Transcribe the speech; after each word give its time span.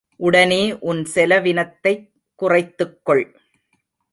உடனே 0.15 0.79
உன் 0.79 1.07
செலவினத்தைக் 1.15 2.11
குறைத்துக்கொள். 2.41 3.35